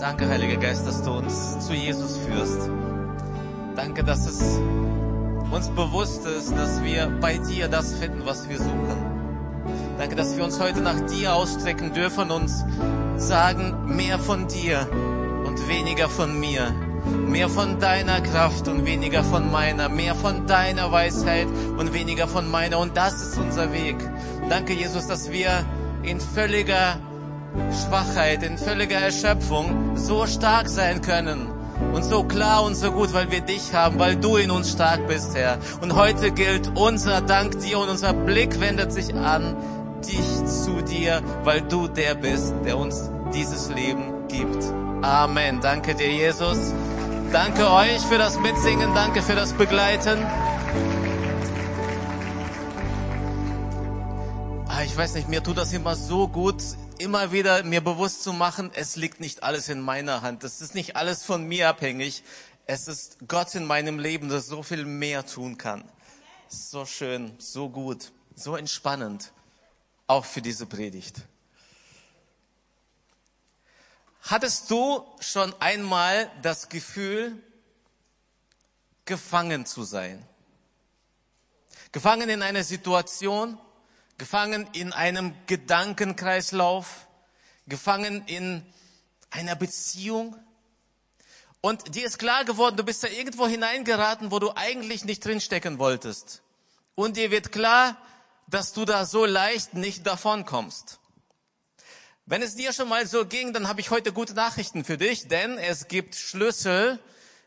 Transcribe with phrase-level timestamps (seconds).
[0.00, 2.70] Danke, Heiliger Geist, dass du uns zu Jesus führst.
[3.76, 4.58] Danke, dass es
[5.50, 8.96] uns bewusst ist, dass wir bei dir das finden, was wir suchen.
[9.98, 12.50] Danke, dass wir uns heute nach dir ausstrecken dürfen und
[13.18, 14.88] sagen, mehr von dir
[15.44, 16.74] und weniger von mir.
[17.26, 19.90] Mehr von deiner Kraft und weniger von meiner.
[19.90, 21.46] Mehr von deiner Weisheit
[21.76, 22.78] und weniger von meiner.
[22.78, 23.96] Und das ist unser Weg.
[24.48, 25.50] Danke, Jesus, dass wir
[26.02, 26.96] in völliger
[27.86, 31.48] Schwachheit, in völliger Erschöpfung so stark sein können
[31.92, 35.06] und so klar und so gut, weil wir dich haben, weil du in uns stark
[35.08, 35.58] bist, Herr.
[35.80, 39.56] Und heute gilt unser Dank dir und unser Blick wendet sich an
[40.06, 44.64] dich zu dir, weil du der bist, der uns dieses Leben gibt.
[45.02, 45.60] Amen.
[45.60, 46.72] Danke dir, Jesus.
[47.32, 50.18] Danke euch für das Mitsingen, danke für das Begleiten.
[54.80, 56.62] Ah, ich weiß nicht, mir tut das immer so gut,
[56.96, 60.42] immer wieder mir bewusst zu machen, es liegt nicht alles in meiner Hand.
[60.42, 62.24] Es ist nicht alles von mir abhängig.
[62.64, 65.84] Es ist Gott in meinem Leben, das so viel mehr tun kann.
[66.48, 69.32] So schön, so gut, so entspannend.
[70.06, 71.16] Auch für diese Predigt.
[74.22, 77.36] Hattest du schon einmal das Gefühl,
[79.04, 80.26] gefangen zu sein?
[81.92, 83.58] Gefangen in einer Situation,
[84.20, 87.08] gefangen in einem Gedankenkreislauf,
[87.66, 88.62] gefangen in
[89.30, 90.36] einer Beziehung.
[91.62, 95.78] Und dir ist klar geworden, du bist da irgendwo hineingeraten, wo du eigentlich nicht drinstecken
[95.78, 96.42] wolltest.
[96.94, 97.96] Und dir wird klar,
[98.46, 101.00] dass du da so leicht nicht davon kommst.
[102.26, 105.28] Wenn es dir schon mal so ging, dann habe ich heute gute Nachrichten für dich,
[105.28, 106.98] denn es gibt Schlüssel,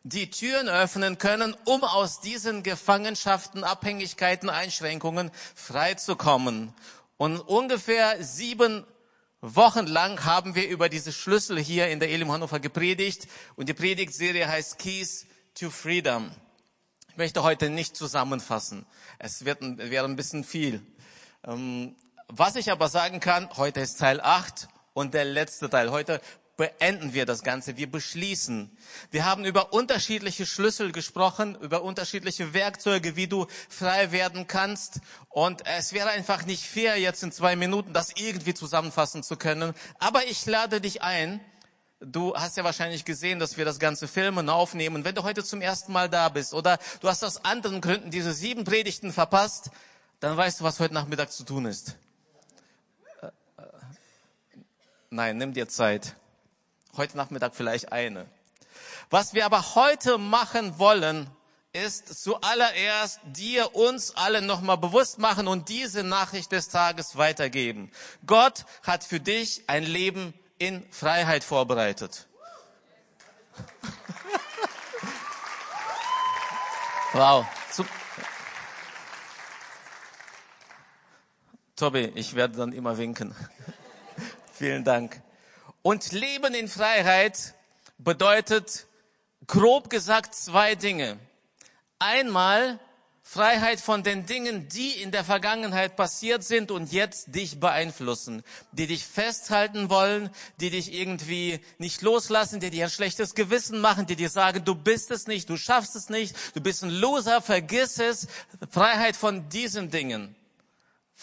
[0.04, 6.74] die Türen öffnen können, um aus diesen Gefangenschaften, Abhängigkeiten, Einschränkungen freizukommen.
[7.18, 8.86] Und ungefähr sieben
[9.40, 13.74] Wochen lang haben wir über diese Schlüssel hier in der Elim Hannover gepredigt und die
[13.74, 16.32] Predigtserie heißt Keys to Freedom.
[17.10, 18.86] Ich möchte heute nicht zusammenfassen.
[19.20, 20.82] Es wird, wäre ein bisschen viel.
[21.46, 21.96] Ähm,
[22.28, 25.92] was ich aber sagen kann, heute ist Teil 8 und der letzte Teil.
[25.92, 26.22] Heute
[26.56, 27.78] beenden wir das Ganze.
[27.78, 28.76] Wir beschließen.
[29.12, 35.00] Wir haben über unterschiedliche Schlüssel gesprochen, über unterschiedliche Werkzeuge, wie du frei werden kannst.
[35.30, 39.74] Und es wäre einfach nicht fair, jetzt in zwei Minuten das irgendwie zusammenfassen zu können.
[40.00, 41.40] Aber ich lade dich ein.
[42.00, 45.06] Du hast ja wahrscheinlich gesehen, dass wir das ganze filmen, aufnehmen.
[45.06, 48.34] Wenn du heute zum ersten Mal da bist oder du hast aus anderen Gründen diese
[48.34, 49.72] sieben Predigten verpasst,
[50.20, 51.96] dann weißt du, was heute Nachmittag zu tun ist.
[55.10, 56.16] Nein, nimm dir Zeit.
[56.96, 58.28] Heute Nachmittag vielleicht eine.
[59.10, 61.28] Was wir aber heute machen wollen,
[61.72, 67.92] ist zuallererst dir uns alle nochmal bewusst machen und diese Nachricht des Tages weitergeben.
[68.28, 72.28] Gott hat für dich ein Leben in Freiheit vorbereitet.
[77.14, 77.44] wow.
[81.76, 83.36] Tobi, ich werde dann immer winken.
[84.54, 85.24] Vielen Dank.
[85.84, 87.56] Und Leben in Freiheit
[87.98, 88.88] bedeutet
[89.48, 91.20] grob gesagt zwei Dinge.
[92.00, 92.80] Einmal
[93.22, 98.88] Freiheit von den Dingen, die in der Vergangenheit passiert sind und jetzt dich beeinflussen, die
[98.88, 100.30] dich festhalten wollen,
[100.62, 104.76] die dich irgendwie nicht loslassen, die dir ein schlechtes Gewissen machen, die dir sagen, du
[104.76, 108.28] bist es nicht, du schaffst es nicht, du bist ein Loser, vergiss es.
[108.70, 110.34] Freiheit von diesen Dingen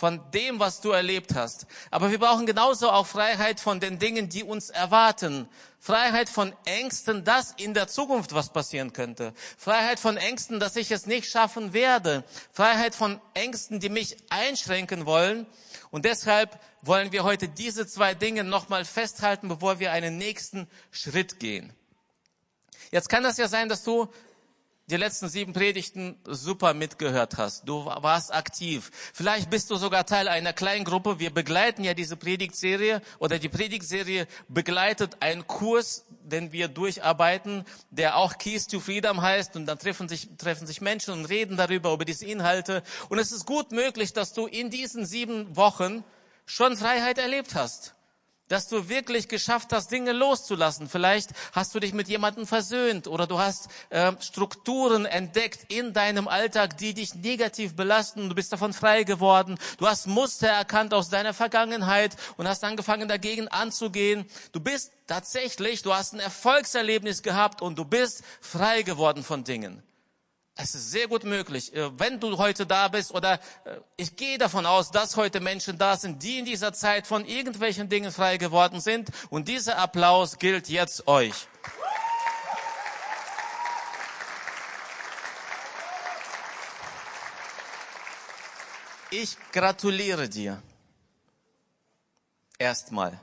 [0.00, 1.66] von dem, was du erlebt hast.
[1.90, 5.46] Aber wir brauchen genauso auch Freiheit von den Dingen, die uns erwarten.
[5.78, 9.34] Freiheit von Ängsten, dass in der Zukunft was passieren könnte.
[9.58, 12.24] Freiheit von Ängsten, dass ich es nicht schaffen werde.
[12.50, 15.44] Freiheit von Ängsten, die mich einschränken wollen.
[15.90, 21.40] Und deshalb wollen wir heute diese zwei Dinge nochmal festhalten, bevor wir einen nächsten Schritt
[21.40, 21.74] gehen.
[22.90, 24.08] Jetzt kann das ja sein, dass du
[24.90, 27.68] die letzten sieben Predigten super mitgehört hast.
[27.68, 28.90] Du warst aktiv.
[29.14, 31.18] Vielleicht bist du sogar Teil einer kleinen Gruppe.
[31.18, 38.16] Wir begleiten ja diese Predigtserie oder die Predigtserie begleitet einen Kurs, den wir durcharbeiten, der
[38.16, 39.54] auch Keys to Freedom heißt.
[39.56, 42.82] Und dann treffen sich, treffen sich Menschen und reden darüber, über diese Inhalte.
[43.08, 46.02] Und es ist gut möglich, dass du in diesen sieben Wochen
[46.46, 47.94] schon Freiheit erlebt hast
[48.50, 50.88] dass du wirklich geschafft hast, Dinge loszulassen.
[50.88, 56.26] Vielleicht hast du dich mit jemandem versöhnt oder du hast äh, Strukturen entdeckt in deinem
[56.26, 58.28] Alltag, die dich negativ belasten.
[58.28, 59.56] Du bist davon frei geworden.
[59.78, 64.26] Du hast Muster erkannt aus deiner Vergangenheit und hast angefangen dagegen anzugehen.
[64.50, 69.82] Du bist tatsächlich, du hast ein Erfolgserlebnis gehabt und du bist frei geworden von Dingen.
[70.56, 74.36] Es ist sehr gut möglich, äh, wenn du heute da bist oder äh, ich gehe
[74.36, 78.36] davon aus, dass heute Menschen da sind, die in dieser Zeit von irgendwelchen Dingen frei
[78.36, 81.46] geworden sind und dieser Applaus gilt jetzt euch.
[89.12, 90.62] Ich gratuliere dir.
[92.58, 93.18] Erstmal.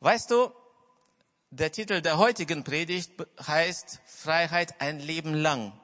[0.00, 0.52] Weißt du,
[1.52, 3.12] der Titel der heutigen Predigt
[3.46, 5.78] heißt Freiheit ein Leben lang.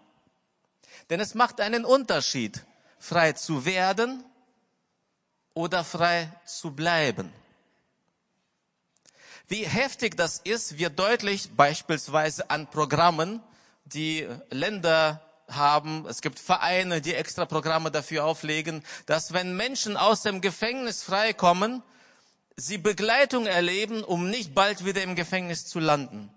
[1.11, 2.65] Denn es macht einen Unterschied,
[2.99, 4.25] frei zu werden
[5.53, 7.31] oder frei zu bleiben.
[9.47, 13.43] Wie heftig das ist, wird deutlich beispielsweise an Programmen,
[13.85, 16.07] die Länder haben.
[16.07, 21.83] Es gibt Vereine, die extra Programme dafür auflegen, dass wenn Menschen aus dem Gefängnis freikommen,
[22.59, 26.31] sie Begleitung erleben, um nicht bald wieder im Gefängnis zu landen.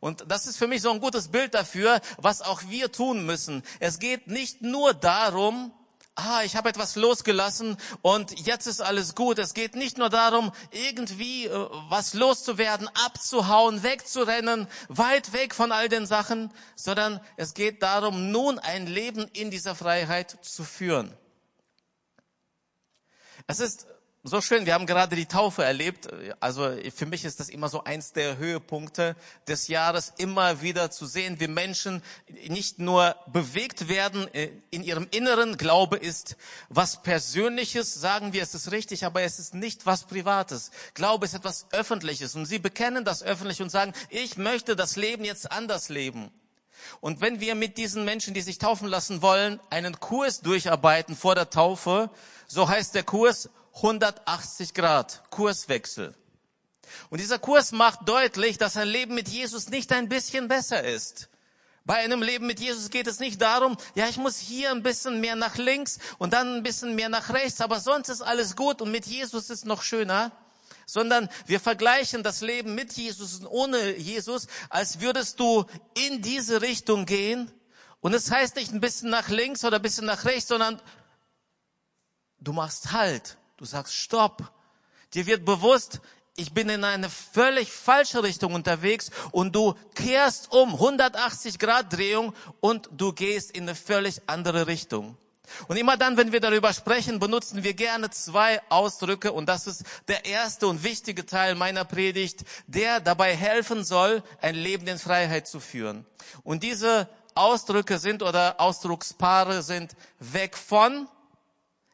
[0.00, 3.62] Und das ist für mich so ein gutes Bild dafür, was auch wir tun müssen.
[3.80, 5.72] Es geht nicht nur darum,
[6.14, 9.38] ah, ich habe etwas losgelassen und jetzt ist alles gut.
[9.38, 15.88] Es geht nicht nur darum, irgendwie äh, was loszuwerden, abzuhauen, wegzurennen, weit weg von all
[15.88, 21.14] den Sachen, sondern es geht darum, nun ein Leben in dieser Freiheit zu führen.
[23.46, 23.86] Es ist
[24.22, 26.08] so schön, wir haben gerade die Taufe erlebt.
[26.40, 29.16] Also für mich ist das immer so eins der Höhepunkte
[29.48, 32.02] des Jahres, immer wieder zu sehen, wie Menschen
[32.48, 35.56] nicht nur bewegt werden äh, in ihrem Inneren.
[35.56, 36.36] Glaube ist
[36.68, 40.70] was Persönliches, sagen wir, es ist richtig, aber es ist nicht was Privates.
[40.92, 45.24] Glaube ist etwas Öffentliches und sie bekennen das öffentlich und sagen, ich möchte das Leben
[45.24, 46.30] jetzt anders leben.
[47.00, 51.34] Und wenn wir mit diesen Menschen, die sich taufen lassen wollen, einen Kurs durcharbeiten vor
[51.34, 52.10] der Taufe,
[52.46, 56.14] so heißt der Kurs 180 Grad Kurswechsel.
[57.08, 61.28] Und dieser Kurs macht deutlich, dass ein Leben mit Jesus nicht ein bisschen besser ist.
[61.84, 65.20] Bei einem Leben mit Jesus geht es nicht darum, ja, ich muss hier ein bisschen
[65.20, 68.82] mehr nach links und dann ein bisschen mehr nach rechts, aber sonst ist alles gut
[68.82, 70.30] und mit Jesus ist noch schöner.
[70.86, 75.64] Sondern wir vergleichen das Leben mit Jesus und ohne Jesus, als würdest du
[75.94, 77.50] in diese Richtung gehen.
[78.00, 80.82] Und es heißt nicht ein bisschen nach links oder ein bisschen nach rechts, sondern
[82.40, 84.50] du machst Halt Du sagst Stopp.
[85.12, 86.00] Dir wird bewusst,
[86.34, 92.32] ich bin in eine völlig falsche Richtung unterwegs und du kehrst um 180 Grad Drehung
[92.60, 95.18] und du gehst in eine völlig andere Richtung.
[95.68, 99.84] Und immer dann, wenn wir darüber sprechen, benutzen wir gerne zwei Ausdrücke und das ist
[100.08, 105.46] der erste und wichtige Teil meiner Predigt, der dabei helfen soll, ein Leben in Freiheit
[105.46, 106.06] zu führen.
[106.44, 111.08] Und diese Ausdrücke sind oder Ausdruckspaare sind weg von,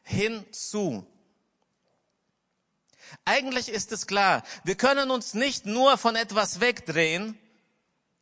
[0.03, 1.05] hin zu.
[3.25, 7.37] Eigentlich ist es klar, wir können uns nicht nur von etwas wegdrehen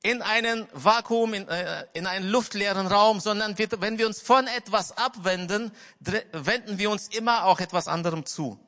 [0.01, 4.45] in einen Vakuum, in, äh, in einen luftleeren Raum, sondern wir, wenn wir uns von
[4.45, 8.59] etwas abwenden, wenden wir uns immer auch etwas anderem zu.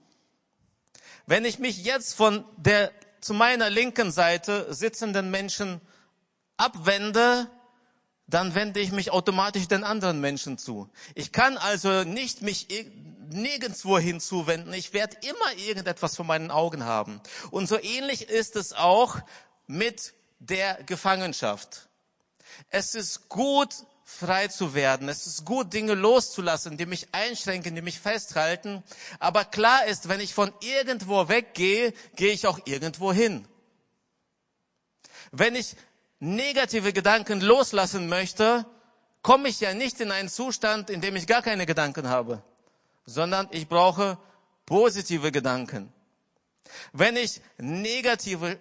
[1.28, 2.92] Wenn ich mich jetzt von der
[3.22, 5.82] zu meiner linken Seite sitzenden Menschen
[6.56, 7.48] abwende,
[8.28, 10.90] dann wende ich mich automatisch den anderen Menschen zu.
[11.16, 12.70] Ich kann also nicht mich
[13.34, 14.74] nirgendwo hinzuwenden.
[14.74, 17.22] Ich werde immer irgendetwas vor meinen Augen haben.
[17.52, 19.18] Und so ähnlich ist es auch
[19.68, 21.88] mit der Gefangenschaft.
[22.70, 25.10] Es ist gut, frei zu werden.
[25.10, 28.84] Es ist gut, Dinge loszulassen, die mich einschränken, die mich festhalten.
[29.20, 33.48] Aber klar ist, wenn ich von irgendwo weggehe, gehe ich auch irgendwo hin.
[35.32, 35.76] Wenn ich
[36.20, 38.66] negative Gedanken loslassen möchte,
[39.22, 42.42] komme ich ja nicht in einen Zustand, in dem ich gar keine Gedanken habe
[43.08, 44.20] sondern ich brauche
[44.68, 45.92] positive Gedanken.
[46.92, 48.60] Wenn ich negative,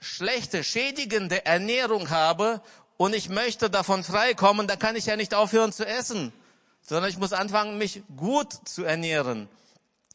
[0.00, 2.60] schlechte, schädigende Ernährung habe
[2.96, 6.32] und ich möchte davon freikommen, dann kann ich ja nicht aufhören zu essen,
[6.82, 9.48] sondern ich muss anfangen, mich gut zu ernähren.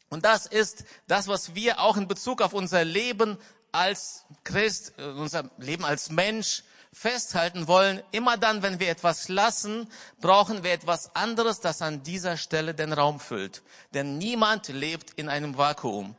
[0.08, 3.38] Und das ist das, was wir auch in Bezug auf unser Leben
[3.70, 9.88] als Christ, unser Leben als Mensch festhalten wollen, immer dann, wenn wir etwas lassen,
[10.20, 13.62] brauchen wir etwas anderes, das an dieser Stelle den Raum füllt.
[13.94, 16.16] Denn niemand lebt in einem Vakuum.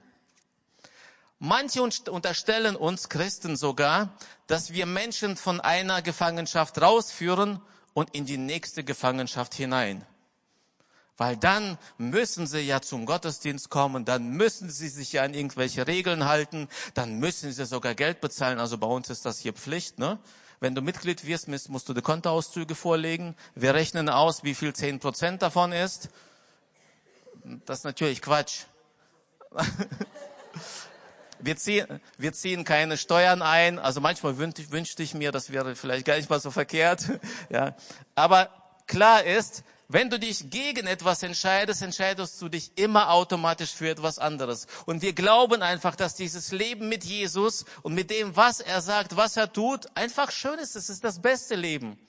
[1.39, 4.15] Manche unterstellen uns Christen sogar,
[4.47, 7.59] dass wir Menschen von einer Gefangenschaft rausführen
[7.93, 10.05] und in die nächste Gefangenschaft hinein.
[11.17, 15.87] Weil dann müssen sie ja zum Gottesdienst kommen, dann müssen sie sich ja an irgendwelche
[15.87, 18.59] Regeln halten, dann müssen sie sogar Geld bezahlen.
[18.59, 20.19] Also bei uns ist das hier Pflicht, ne?
[20.61, 23.35] Wenn du Mitglied wirst, musst du die Kontoauszüge vorlegen.
[23.55, 26.09] Wir rechnen aus, wie viel zehn Prozent davon ist.
[27.65, 28.65] Das ist natürlich Quatsch.
[31.39, 33.79] wir ziehen, wir ziehen keine Steuern ein.
[33.79, 37.09] Also manchmal wünschte, wünschte ich mir, das wäre vielleicht gar nicht mal so verkehrt.
[37.49, 37.75] Ja.
[38.13, 38.51] Aber
[38.85, 39.63] klar ist,
[39.93, 44.67] wenn du dich gegen etwas entscheidest, entscheidest du dich immer automatisch für etwas anderes.
[44.85, 49.17] Und wir glauben einfach, dass dieses Leben mit Jesus und mit dem, was er sagt,
[49.17, 50.75] was er tut, einfach schön ist.
[50.75, 51.99] Es ist das beste Leben.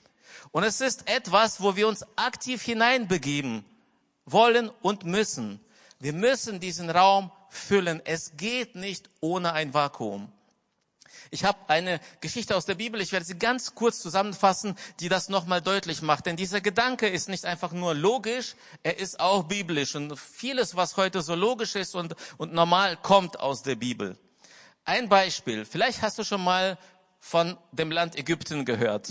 [0.51, 3.65] Und es ist etwas, wo wir uns aktiv hineinbegeben
[4.25, 5.59] wollen und müssen.
[5.99, 8.01] Wir müssen diesen Raum füllen.
[8.05, 10.31] Es geht nicht ohne ein Vakuum.
[11.33, 15.29] Ich habe eine Geschichte aus der Bibel, ich werde sie ganz kurz zusammenfassen, die das
[15.29, 16.27] nochmal deutlich macht.
[16.27, 19.95] Denn dieser Gedanke ist nicht einfach nur logisch, er ist auch biblisch.
[19.95, 24.15] Und vieles, was heute so logisch ist und, und normal, kommt aus der Bibel.
[24.85, 26.77] Ein Beispiel, vielleicht hast du schon mal
[27.19, 29.09] von dem Land Ägypten gehört.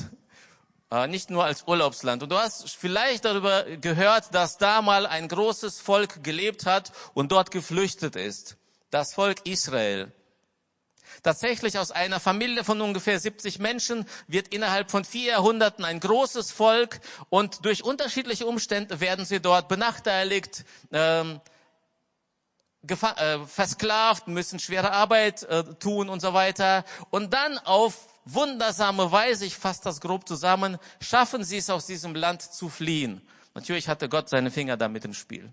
[0.93, 2.23] Äh, nicht nur als Urlaubsland.
[2.23, 7.33] Und du hast vielleicht darüber gehört, dass da mal ein großes Volk gelebt hat und
[7.33, 8.59] dort geflüchtet ist.
[8.91, 10.13] Das Volk Israel.
[11.23, 16.51] Tatsächlich aus einer Familie von ungefähr 70 Menschen wird innerhalb von vier Jahrhunderten ein großes
[16.51, 21.41] Volk und durch unterschiedliche Umstände werden sie dort benachteiligt, ähm,
[22.89, 26.85] äh, versklavt, müssen schwere Arbeit äh, tun und so weiter.
[27.11, 32.17] Und dann auf wundersame Weise, ich fasse das grob zusammen, schaffen sie es aus diesem
[32.17, 33.23] Land zu fliehen.
[33.55, 35.53] Natürlich hatte Gott seine Finger da mit im Spiel.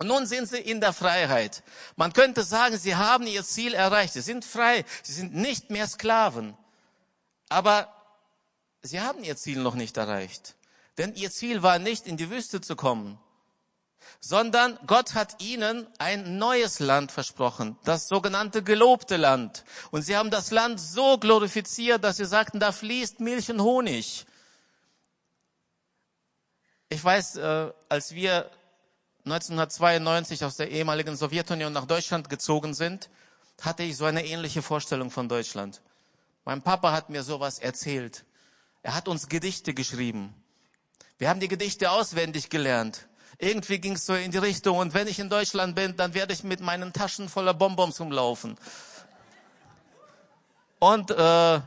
[0.00, 1.62] Und nun sind sie in der Freiheit.
[1.94, 4.14] Man könnte sagen, sie haben ihr Ziel erreicht.
[4.14, 4.86] Sie sind frei.
[5.02, 6.56] Sie sind nicht mehr Sklaven.
[7.50, 7.94] Aber
[8.80, 10.56] sie haben ihr Ziel noch nicht erreicht.
[10.96, 13.18] Denn ihr Ziel war nicht, in die Wüste zu kommen,
[14.20, 19.66] sondern Gott hat ihnen ein neues Land versprochen, das sogenannte gelobte Land.
[19.90, 24.24] Und sie haben das Land so glorifiziert, dass sie sagten, da fließt Milch und Honig.
[26.88, 28.50] Ich weiß, äh, als wir
[29.24, 33.10] 1992 aus der ehemaligen Sowjetunion nach Deutschland gezogen sind,
[33.60, 35.82] hatte ich so eine ähnliche Vorstellung von Deutschland.
[36.44, 38.24] Mein Papa hat mir sowas erzählt.
[38.82, 40.34] Er hat uns Gedichte geschrieben.
[41.18, 43.06] Wir haben die Gedichte auswendig gelernt.
[43.38, 46.32] Irgendwie ging es so in die Richtung, und wenn ich in Deutschland bin, dann werde
[46.32, 48.56] ich mit meinen Taschen voller Bonbons rumlaufen.
[50.78, 51.60] Und äh,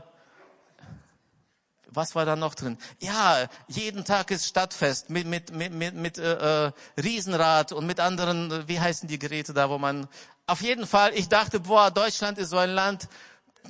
[1.94, 2.78] was war da noch drin?
[3.00, 8.00] Ja, jeden Tag ist Stadtfest mit mit mit mit, mit äh, äh, Riesenrad und mit
[8.00, 10.08] anderen, äh, wie heißen die Geräte da, wo man
[10.46, 13.08] auf jeden Fall, ich dachte, boah, Deutschland ist so ein Land,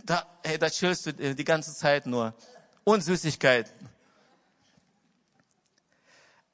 [0.04, 2.35] da hey, da chillst du äh, die ganze Zeit nur
[2.85, 3.73] und Süßigkeiten.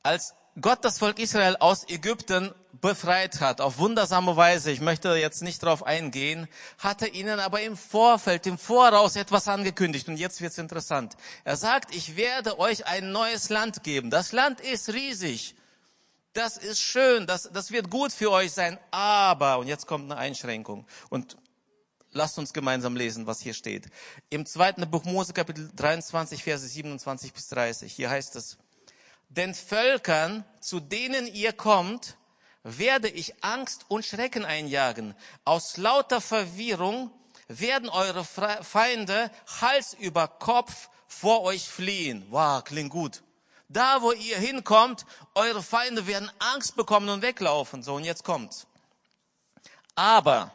[0.03, 5.43] Als Gott das Volk Israel aus Ägypten befreit hat, auf wundersame Weise, ich möchte jetzt
[5.43, 10.09] nicht darauf eingehen, hat er ihnen aber im Vorfeld, im Voraus etwas angekündigt.
[10.09, 11.17] Und jetzt wird's interessant.
[11.45, 14.11] Er sagt, ich werde euch ein neues Land geben.
[14.11, 15.55] Das Land ist riesig.
[16.33, 17.27] Das ist schön.
[17.27, 18.79] Das, das wird gut für euch sein.
[18.91, 20.87] Aber, und jetzt kommt eine Einschränkung.
[21.09, 21.37] Und
[22.13, 23.89] lasst uns gemeinsam lesen, was hier steht.
[24.31, 27.93] Im zweiten Buch Mose, Kapitel 23, Verse 27 bis 30.
[27.93, 28.59] Hier heißt es,
[29.29, 32.17] den Völkern, zu denen ihr kommt,
[32.63, 35.15] werde ich Angst und Schrecken einjagen.
[35.45, 37.11] Aus lauter Verwirrung
[37.49, 42.27] werden eure Feinde Hals über Kopf vor euch fliehen.
[42.31, 43.23] Wow, klingt gut.
[43.69, 47.83] Da, wo ihr hinkommt, eure Feinde werden Angst bekommen und weglaufen.
[47.83, 48.67] So, und jetzt kommt's.
[49.95, 50.53] Aber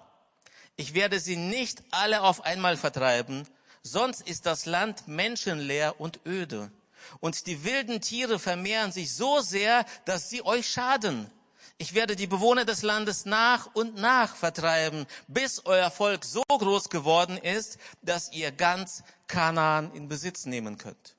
[0.76, 3.48] ich werde sie nicht alle auf einmal vertreiben,
[3.84, 6.72] sonst ist das Land menschenleer und öde.
[7.20, 11.32] Und die wilden Tiere vermehren sich so sehr, dass sie euch schaden.
[11.78, 16.90] Ich werde die Bewohner des Landes nach und nach vertreiben, bis euer Volk so groß
[16.90, 21.18] geworden ist, dass ihr ganz Kanaan in Besitz nehmen könnt.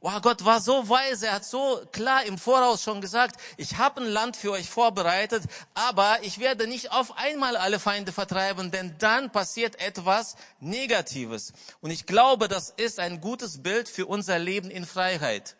[0.00, 4.00] Wow, Gott war so weise, er hat so klar im Voraus schon gesagt, ich habe
[4.00, 8.96] ein Land für euch vorbereitet, aber ich werde nicht auf einmal alle Feinde vertreiben, denn
[8.98, 11.52] dann passiert etwas Negatives.
[11.82, 15.56] Und ich glaube, das ist ein gutes Bild für unser Leben in Freiheit.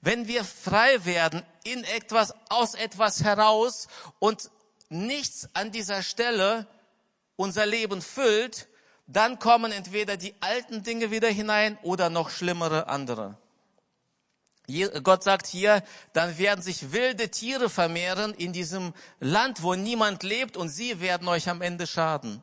[0.00, 4.50] Wenn wir frei werden in etwas, aus etwas heraus und
[4.88, 6.66] nichts an dieser Stelle
[7.36, 8.68] unser Leben füllt,
[9.06, 13.36] dann kommen entweder die alten Dinge wieder hinein oder noch schlimmere andere.
[15.02, 20.56] Gott sagt hier, dann werden sich wilde Tiere vermehren in diesem Land, wo niemand lebt
[20.56, 22.42] und sie werden euch am Ende schaden.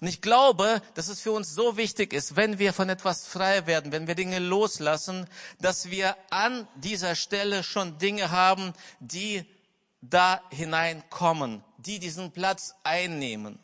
[0.00, 3.66] Und ich glaube, dass es für uns so wichtig ist, wenn wir von etwas frei
[3.66, 5.26] werden, wenn wir Dinge loslassen,
[5.60, 9.44] dass wir an dieser Stelle schon Dinge haben, die
[10.00, 13.58] da hineinkommen, die diesen Platz einnehmen.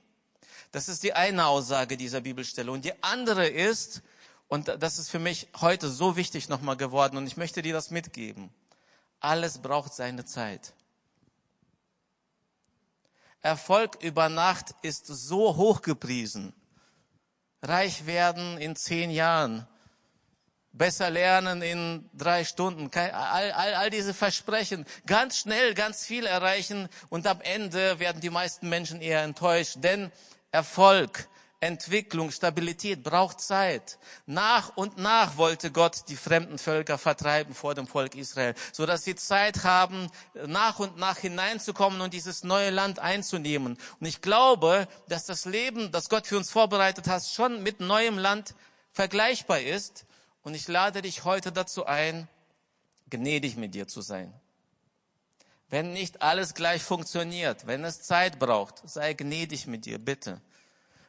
[0.73, 2.71] Das ist die eine Aussage dieser Bibelstelle.
[2.71, 4.03] Und die andere ist,
[4.49, 7.91] und das ist für mich heute so wichtig nochmal geworden, und ich möchte dir das
[7.91, 8.51] mitgeben.
[9.21, 10.75] Alles braucht seine Zeit.
[13.41, 16.53] Erfolg über Nacht ist so hochgepriesen.
[17.63, 19.67] Reich werden in zehn Jahren.
[20.73, 22.91] Besser lernen in drei Stunden.
[22.95, 24.85] All, all, all diese Versprechen.
[25.07, 29.77] Ganz schnell, ganz viel erreichen und am Ende werden die meisten Menschen eher enttäuscht.
[29.79, 30.13] Denn
[30.53, 31.29] Erfolg
[31.61, 33.99] Entwicklung, Stabilität braucht Zeit.
[34.27, 39.03] Nach und nach wollte Gott die fremden Völker vertreiben vor dem Volk Israel, so dass
[39.03, 40.09] sie Zeit haben,
[40.47, 43.77] nach und nach hineinzukommen und dieses neue Land einzunehmen.
[43.99, 48.19] Und ich glaube, dass das Leben, das Gott für uns vorbereitet hat, schon mit neuem
[48.19, 48.55] Land
[48.93, 50.07] vergleichbar ist.
[50.43, 52.29] Und ich lade dich heute dazu ein,
[53.11, 54.33] gnädig mit dir zu sein.
[55.71, 60.41] Wenn nicht alles gleich funktioniert, wenn es Zeit braucht, sei gnädig mit dir, bitte.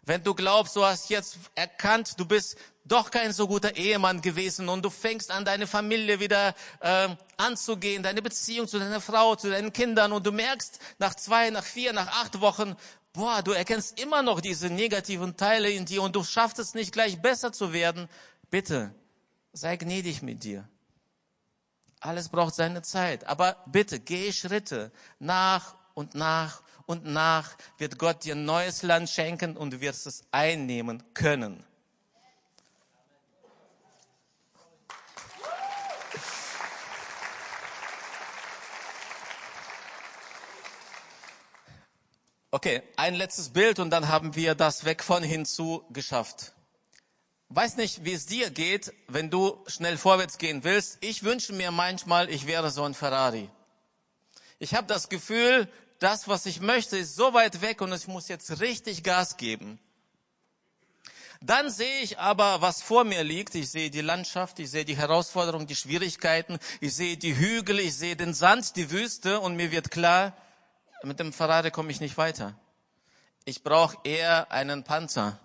[0.03, 4.67] Wenn du glaubst, du hast jetzt erkannt, du bist doch kein so guter Ehemann gewesen
[4.67, 9.49] und du fängst an, deine Familie wieder äh, anzugehen, deine Beziehung zu deiner Frau, zu
[9.49, 12.75] deinen Kindern und du merkst nach zwei, nach vier, nach acht Wochen,
[13.13, 16.91] boah, du erkennst immer noch diese negativen Teile in dir und du schaffst es nicht
[16.91, 18.09] gleich besser zu werden,
[18.49, 18.93] bitte,
[19.53, 20.67] sei gnädig mit dir.
[21.99, 28.23] Alles braucht seine Zeit, aber bitte geh Schritte nach und nach und nach wird Gott
[28.23, 31.63] dir ein neues Land schenken und du wirst es einnehmen können.
[42.49, 46.53] Okay, ein letztes Bild und dann haben wir das weg von hinzu geschafft.
[47.49, 50.97] Weiß nicht, wie es dir geht, wenn du schnell vorwärts gehen willst.
[51.01, 53.47] Ich wünsche mir manchmal, ich wäre so ein Ferrari.
[54.57, 55.69] Ich habe das Gefühl,
[55.99, 59.79] das, was ich möchte, ist so weit weg und ich muss jetzt richtig Gas geben.
[61.41, 63.55] Dann sehe ich aber, was vor mir liegt.
[63.55, 67.95] Ich sehe die Landschaft, ich sehe die Herausforderungen, die Schwierigkeiten, ich sehe die Hügel, ich
[67.95, 70.35] sehe den Sand, die Wüste und mir wird klar,
[71.03, 72.55] mit dem Ferrari komme ich nicht weiter.
[73.45, 75.39] Ich brauche eher einen Panzer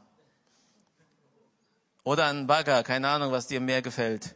[2.03, 4.35] oder einen Bagger, keine Ahnung, was dir mehr gefällt.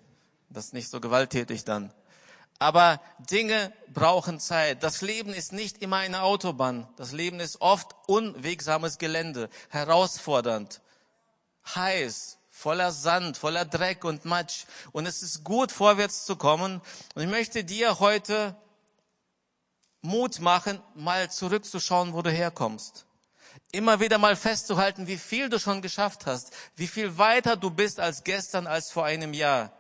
[0.49, 1.93] Das ist nicht so gewalttätig dann.
[2.59, 4.83] Aber Dinge brauchen Zeit.
[4.83, 6.89] Das Leben ist nicht immer eine Autobahn.
[6.97, 10.81] Das Leben ist oft unwegsames Gelände, herausfordernd,
[11.75, 14.65] heiß, voller Sand, voller Dreck und Matsch.
[14.91, 16.83] Und es ist gut, vorwärts zu kommen.
[17.15, 18.57] Und ich möchte dir heute
[20.03, 23.07] Mut machen, mal zurückzuschauen, wo du herkommst.
[23.71, 28.01] Immer wieder mal festzuhalten, wie viel du schon geschafft hast, wie viel weiter du bist
[28.01, 29.73] als gestern, als vor einem Jahr.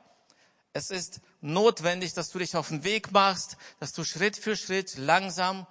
[0.72, 4.96] Es ist notwendig, dass du dich auf den Weg machst, dass du Schritt für Schritt
[4.96, 5.66] langsam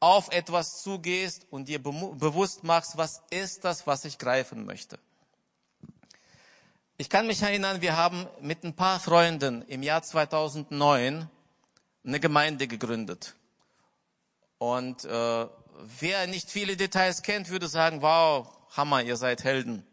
[0.00, 4.98] auf etwas zugehst und dir bewusst machst, was ist das, was ich greifen möchte.
[6.98, 11.28] Ich kann mich erinnern, wir haben mit ein paar Freunden im Jahr 2009
[12.04, 13.34] eine Gemeinde gegründet.
[14.58, 15.46] Und äh,
[16.00, 19.86] wer nicht viele Details kennt, würde sagen, wow, Hammer, ihr seid Helden.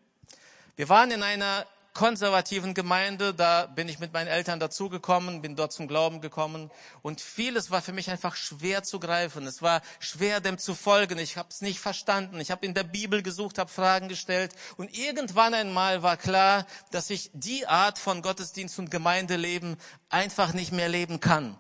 [0.76, 5.72] Wir waren in einer konservativen Gemeinde, da bin ich mit meinen Eltern dazugekommen, bin dort
[5.72, 6.72] zum Glauben gekommen
[7.04, 9.46] und vieles war für mich einfach schwer zu greifen.
[9.46, 11.20] Es war schwer dem zu folgen.
[11.20, 12.40] Ich habe es nicht verstanden.
[12.40, 17.10] Ich habe in der Bibel gesucht, habe Fragen gestellt und irgendwann einmal war klar, dass
[17.10, 19.78] ich die Art von Gottesdienst und Gemeindeleben
[20.10, 21.58] einfach nicht mehr leben kann.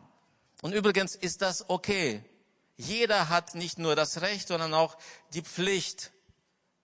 [0.61, 2.23] Und übrigens ist das okay.
[2.75, 4.97] Jeder hat nicht nur das Recht, sondern auch
[5.33, 6.11] die Pflicht,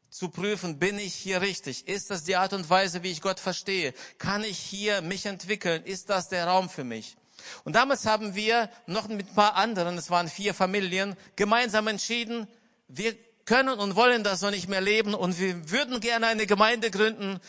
[0.09, 1.87] zu prüfen, bin ich hier richtig?
[1.87, 3.93] Ist das die Art und Weise, wie ich Gott verstehe?
[4.17, 5.83] Kann ich hier mich entwickeln?
[5.83, 7.15] Ist das der Raum für mich?
[7.63, 12.47] Und damals haben wir noch mit ein paar anderen, es waren vier Familien, gemeinsam entschieden,
[12.87, 16.91] wir können und wollen das so nicht mehr leben und wir würden gerne eine Gemeinde
[16.91, 17.39] gründen.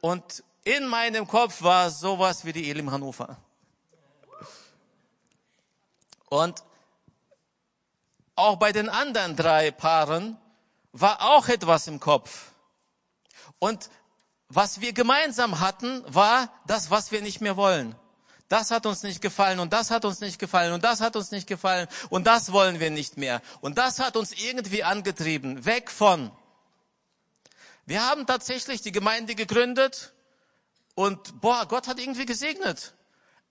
[0.00, 3.36] Und in meinem Kopf war sowas wie die Elim Hannover.
[6.30, 6.62] Und
[8.36, 10.38] auch bei den anderen drei Paaren
[10.92, 12.52] war auch etwas im Kopf.
[13.58, 13.90] Und
[14.48, 17.94] was wir gemeinsam hatten, war das, was wir nicht mehr wollen.
[18.48, 21.30] Das hat uns nicht gefallen und das hat uns nicht gefallen und das hat uns
[21.30, 23.40] nicht gefallen und das wollen wir nicht mehr.
[23.60, 26.32] Und das hat uns irgendwie angetrieben, weg von.
[27.86, 30.12] Wir haben tatsächlich die Gemeinde gegründet
[30.96, 32.94] und boah, Gott hat irgendwie gesegnet.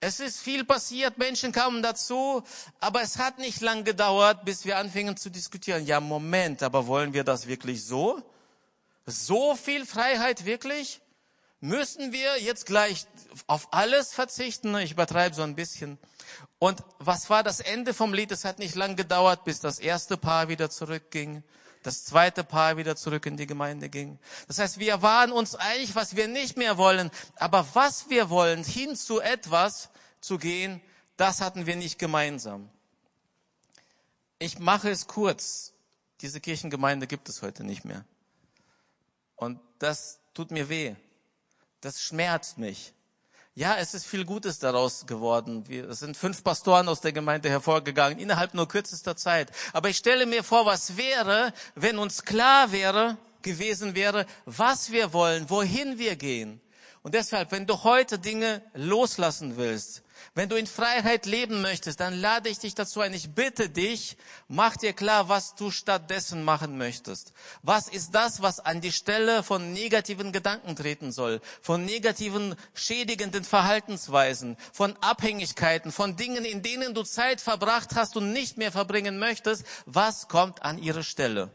[0.01, 2.41] Es ist viel passiert, Menschen kamen dazu,
[2.79, 5.85] aber es hat nicht lang gedauert, bis wir anfingen zu diskutieren.
[5.85, 8.21] Ja, Moment, aber wollen wir das wirklich so?
[9.05, 11.01] So viel Freiheit wirklich?
[11.59, 13.07] Müssen wir jetzt gleich
[13.47, 14.73] auf alles verzichten?
[14.77, 15.97] Ich übertreibe so ein bisschen.
[16.59, 18.31] Und was war das Ende vom Lied?
[18.31, 21.43] Es hat nicht lang gedauert, bis das erste Paar wieder zurückging
[21.83, 24.19] das zweite Paar wieder zurück in die Gemeinde ging.
[24.47, 28.63] Das heißt, wir waren uns einig, was wir nicht mehr wollen, aber was wir wollen,
[28.63, 29.89] hin zu etwas
[30.19, 30.81] zu gehen,
[31.17, 32.69] das hatten wir nicht gemeinsam.
[34.39, 35.73] Ich mache es kurz.
[36.21, 38.05] Diese Kirchengemeinde gibt es heute nicht mehr.
[39.35, 40.95] Und das tut mir weh.
[41.81, 42.93] Das schmerzt mich.
[43.55, 45.67] Ja, es ist viel Gutes daraus geworden.
[45.67, 49.51] Wir, sind fünf Pastoren aus der Gemeinde hervorgegangen, innerhalb nur kürzester Zeit.
[49.73, 55.13] Aber ich stelle mir vor, was wäre, wenn uns klar wäre, gewesen wäre, was wir
[55.13, 56.61] wollen, wohin wir gehen.
[57.01, 60.03] Und deshalb, wenn du heute Dinge loslassen willst,
[60.35, 63.13] wenn du in Freiheit leben möchtest, dann lade ich dich dazu ein.
[63.13, 67.33] Ich bitte dich, mach dir klar, was du stattdessen machen möchtest.
[67.61, 73.43] Was ist das, was an die Stelle von negativen Gedanken treten soll, von negativen, schädigenden
[73.43, 79.19] Verhaltensweisen, von Abhängigkeiten, von Dingen, in denen du Zeit verbracht hast und nicht mehr verbringen
[79.19, 79.65] möchtest.
[79.85, 81.49] Was kommt an ihre Stelle?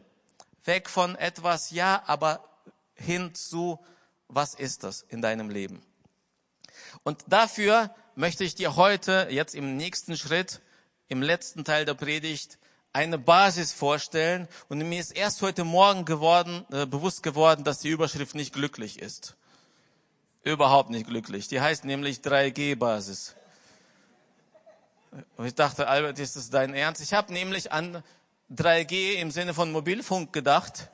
[0.65, 2.49] Weg von etwas, ja, aber
[2.95, 3.79] hin zu,
[4.29, 5.83] was ist das in deinem Leben?
[7.03, 10.61] Und dafür möchte ich dir heute, jetzt im nächsten Schritt,
[11.09, 12.59] im letzten Teil der Predigt,
[12.93, 14.49] eine Basis vorstellen.
[14.69, 19.01] Und mir ist erst heute Morgen geworden, äh, bewusst geworden, dass die Überschrift nicht glücklich
[19.01, 19.37] ist.
[20.45, 21.49] Überhaupt nicht glücklich.
[21.49, 23.35] Die heißt nämlich 3G-Basis.
[25.37, 27.03] Und ich dachte, Albert, ist das dein Ernst?
[27.03, 28.03] Ich habe nämlich an
[28.53, 30.91] 3G im Sinne von Mobilfunk gedacht.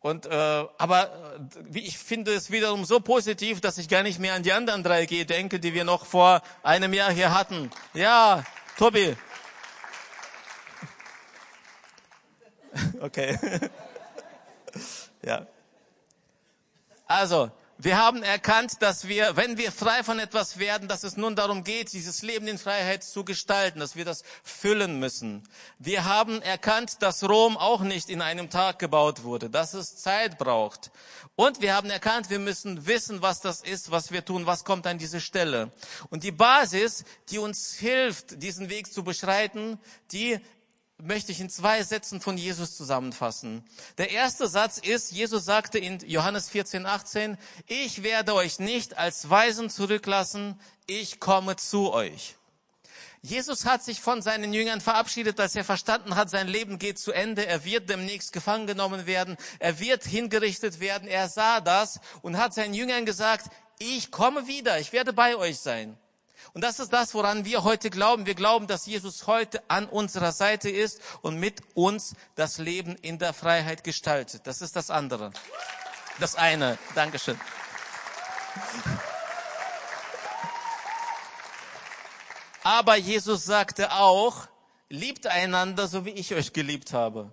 [0.00, 1.38] Und, äh, aber
[1.72, 4.84] äh, ich finde es wiederum so positiv, dass ich gar nicht mehr an die anderen
[4.84, 7.70] 3G denke, die wir noch vor einem Jahr hier hatten.
[7.94, 8.44] Ja,
[8.78, 9.16] Tobi.
[13.00, 13.38] Okay.
[15.22, 15.46] ja.
[17.06, 21.36] Also, wir haben erkannt, dass wir, wenn wir frei von etwas werden, dass es nun
[21.36, 25.42] darum geht, dieses Leben in Freiheit zu gestalten, dass wir das füllen müssen.
[25.78, 30.38] Wir haben erkannt, dass Rom auch nicht in einem Tag gebaut wurde, dass es Zeit
[30.38, 30.90] braucht.
[31.34, 34.86] Und wir haben erkannt, wir müssen wissen, was das ist, was wir tun, was kommt
[34.86, 35.70] an diese Stelle.
[36.08, 39.78] Und die Basis, die uns hilft, diesen Weg zu beschreiten,
[40.12, 40.40] die
[40.98, 43.64] möchte ich in zwei Sätzen von Jesus zusammenfassen.
[43.98, 49.28] Der erste Satz ist, Jesus sagte in Johannes 14, 18, ich werde euch nicht als
[49.28, 52.36] Weisen zurücklassen, ich komme zu euch.
[53.20, 57.12] Jesus hat sich von seinen Jüngern verabschiedet, dass er verstanden hat, sein Leben geht zu
[57.12, 62.38] Ende, er wird demnächst gefangen genommen werden, er wird hingerichtet werden, er sah das und
[62.38, 65.98] hat seinen Jüngern gesagt, ich komme wieder, ich werde bei euch sein.
[66.52, 68.26] Und das ist das, woran wir heute glauben.
[68.26, 73.18] Wir glauben, dass Jesus heute an unserer Seite ist und mit uns das Leben in
[73.18, 74.46] der Freiheit gestaltet.
[74.46, 75.32] Das ist das andere.
[76.18, 76.78] Das eine.
[76.94, 77.38] Dankeschön.
[82.64, 84.48] Aber Jesus sagte auch,
[84.88, 87.30] liebt einander, so wie ich euch geliebt habe.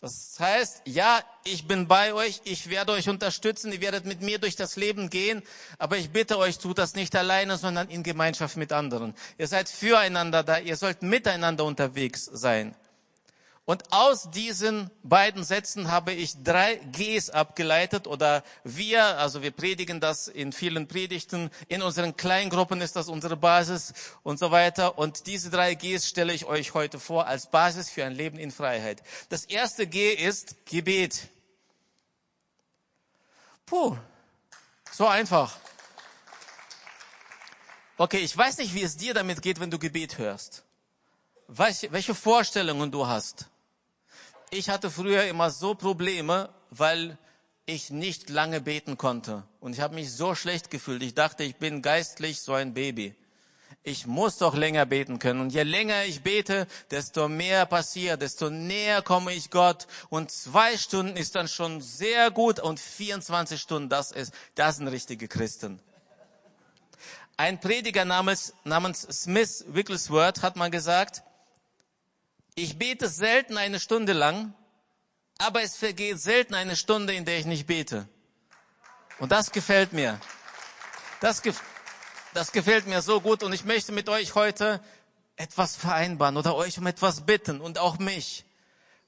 [0.00, 4.38] Das heißt, ja, ich bin bei euch, ich werde euch unterstützen, ihr werdet mit mir
[4.38, 5.42] durch das Leben gehen,
[5.76, 9.14] aber ich bitte euch, tut das nicht alleine, sondern in Gemeinschaft mit anderen.
[9.38, 12.76] Ihr seid füreinander da, ihr sollt miteinander unterwegs sein.
[13.68, 20.00] Und aus diesen beiden Sätzen habe ich drei Gs abgeleitet oder wir, also wir predigen
[20.00, 24.96] das in vielen Predigten, in unseren Kleingruppen ist das unsere Basis und so weiter.
[24.96, 28.52] Und diese drei Gs stelle ich euch heute vor als Basis für ein Leben in
[28.52, 29.02] Freiheit.
[29.28, 31.28] Das erste G ist Gebet.
[33.66, 33.98] Puh,
[34.90, 35.58] so einfach.
[37.98, 40.64] Okay, ich weiß nicht, wie es dir damit geht, wenn du Gebet hörst.
[41.48, 43.46] Welche Vorstellungen du hast
[44.50, 47.18] ich hatte früher immer so Probleme, weil
[47.66, 49.44] ich nicht lange beten konnte.
[49.60, 51.02] Und ich habe mich so schlecht gefühlt.
[51.02, 53.14] Ich dachte, ich bin geistlich so ein Baby.
[53.82, 55.40] Ich muss doch länger beten können.
[55.40, 59.86] Und je länger ich bete, desto mehr passiert, desto näher komme ich Gott.
[60.08, 64.88] Und zwei Stunden ist dann schon sehr gut und 24 Stunden, das ist, das sind
[64.88, 65.80] richtige Christen.
[67.36, 71.22] Ein Prediger namens, namens Smith Wigglesworth hat mal gesagt,
[72.62, 74.54] ich bete selten eine Stunde lang,
[75.38, 78.08] aber es vergeht selten eine Stunde, in der ich nicht bete.
[79.18, 80.20] Und das gefällt mir.
[81.20, 81.60] Das, gef
[82.34, 84.80] das gefällt mir so gut und ich möchte mit euch heute
[85.36, 88.44] etwas vereinbaren oder euch um etwas bitten und auch mich.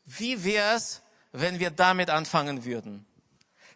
[0.05, 3.07] Wie wär's, wenn wir damit anfangen würden?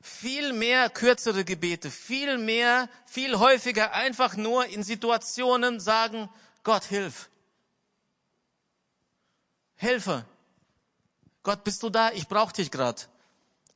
[0.01, 6.29] Viel mehr kürzere Gebete, viel mehr, viel häufiger einfach nur in Situationen sagen,
[6.63, 7.31] Gott hilf.
[9.85, 10.25] Hilfe.
[11.43, 12.11] Gott, bist du da?
[12.13, 13.03] Ich brauche dich gerade.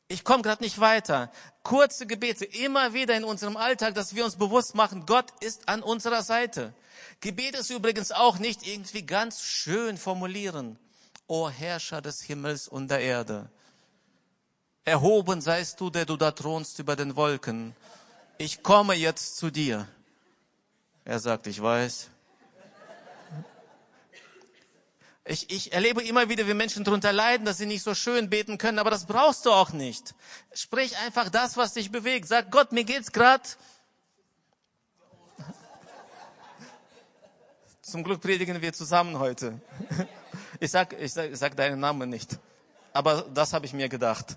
[0.09, 1.31] Ich komme gerade nicht weiter.
[1.62, 5.83] Kurze Gebete, immer wieder in unserem Alltag, dass wir uns bewusst machen, Gott ist an
[5.83, 6.73] unserer Seite.
[7.21, 10.79] Gebet ist übrigens auch nicht irgendwie ganz schön formulieren.
[11.27, 13.51] O Herrscher des Himmels und der Erde.
[14.87, 17.77] Erhoben seist du, der du da thronst über den Wolken.
[18.38, 19.87] Ich komme jetzt zu dir.
[21.05, 22.09] Er sagt, ich weiß.
[25.31, 28.57] Ich, ich erlebe immer wieder, wie Menschen darunter leiden, dass sie nicht so schön beten
[28.57, 30.14] können, aber das brauchst du auch nicht.
[30.55, 32.27] Sprich einfach das, was dich bewegt.
[32.27, 33.59] Sag Gott, mir geht's grad.
[37.83, 39.61] Zum Glück predigen wir zusammen heute.
[40.61, 42.37] Ich sag, ich sag, ich sag deinen Namen nicht.
[42.93, 44.37] Aber das habe ich mir gedacht.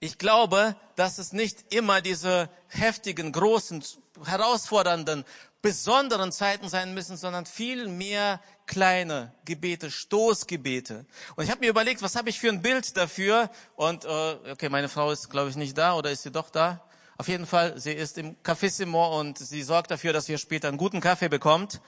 [0.00, 3.84] Ich glaube, dass es nicht immer diese heftigen, großen,
[4.24, 5.26] herausfordernden,
[5.60, 11.04] besonderen Zeiten sein müssen, sondern viel mehr kleine Gebete, Stoßgebete.
[11.36, 13.50] Und ich habe mir überlegt, was habe ich für ein Bild dafür?
[13.74, 16.84] Und äh, okay, meine Frau ist, glaube ich, nicht da oder ist sie doch da?
[17.16, 20.78] Auf jeden Fall, sie ist im Cafissimo und sie sorgt dafür, dass ihr später einen
[20.78, 21.80] guten Kaffee bekommt.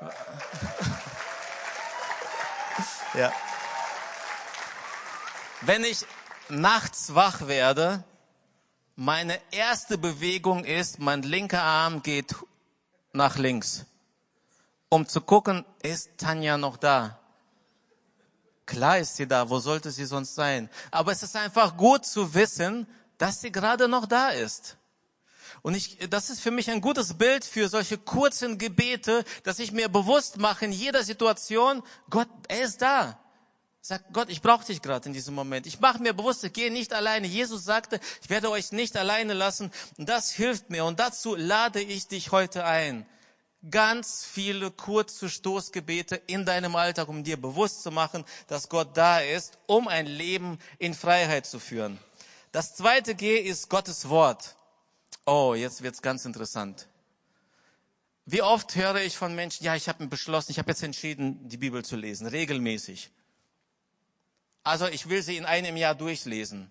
[3.14, 3.32] ja.
[5.62, 6.04] Wenn ich
[6.50, 8.04] nachts wach werde,
[8.96, 12.34] meine erste Bewegung ist, mein linker Arm geht
[13.14, 13.84] nach links,
[14.88, 17.18] um zu gucken, ist Tanja noch da?
[18.66, 20.70] Klar ist sie da, wo sollte sie sonst sein?
[20.90, 22.86] Aber es ist einfach gut zu wissen,
[23.18, 24.76] dass sie gerade noch da ist.
[25.62, 29.72] Und ich, das ist für mich ein gutes Bild für solche kurzen Gebete, dass ich
[29.72, 33.18] mir bewusst mache in jeder Situation, Gott, er ist da.
[33.86, 35.66] Sag Gott, ich brauche dich gerade in diesem Moment.
[35.66, 37.26] Ich mache mir bewusst, ich gehe nicht alleine.
[37.26, 39.70] Jesus sagte, ich werde euch nicht alleine lassen.
[39.98, 40.86] Und das hilft mir.
[40.86, 43.04] Und dazu lade ich dich heute ein.
[43.70, 49.18] Ganz viele kurze Stoßgebete in deinem Alltag, um dir bewusst zu machen, dass Gott da
[49.20, 51.98] ist, um ein Leben in Freiheit zu führen.
[52.52, 54.56] Das zweite G ist Gottes Wort.
[55.26, 56.88] Oh, jetzt wird's ganz interessant.
[58.24, 61.58] Wie oft höre ich von Menschen, ja, ich habe beschlossen, ich habe jetzt entschieden, die
[61.58, 63.10] Bibel zu lesen, regelmäßig.
[64.64, 66.70] Also ich will sie in einem Jahr durchlesen.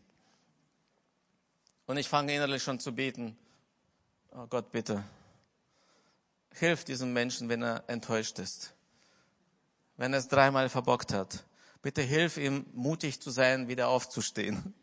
[1.85, 3.37] Und ich fange innerlich schon zu beten.
[4.31, 5.03] Oh Gott, bitte.
[6.55, 8.73] Hilf diesem Menschen, wenn er enttäuscht ist.
[9.95, 11.45] Wenn er es dreimal verbockt hat.
[11.81, 14.73] Bitte hilf ihm, mutig zu sein, wieder aufzustehen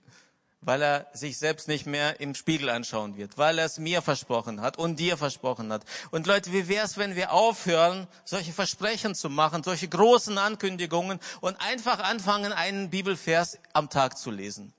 [0.62, 4.60] weil er sich selbst nicht mehr im Spiegel anschauen wird, weil er es mir versprochen
[4.60, 5.84] hat und dir versprochen hat.
[6.10, 11.18] Und Leute, wie wäre es, wenn wir aufhören, solche Versprechen zu machen, solche großen Ankündigungen
[11.40, 14.74] und einfach anfangen, einen Bibelvers am Tag zu lesen?